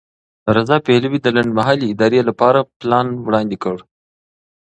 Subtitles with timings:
[0.57, 3.75] رضا پهلوي د لنډمهالې ادارې لپاره پلان وړاندې کړ.